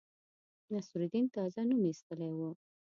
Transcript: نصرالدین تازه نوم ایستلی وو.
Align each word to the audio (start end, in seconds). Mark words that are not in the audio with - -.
نصرالدین 0.75 1.25
تازه 1.35 1.61
نوم 1.69 1.81
ایستلی 1.89 2.29
وو. 2.33 2.49